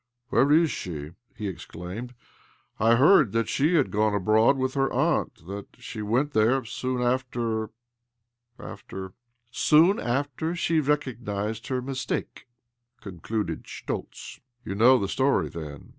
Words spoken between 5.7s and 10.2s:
she went there soon after, after ""Soon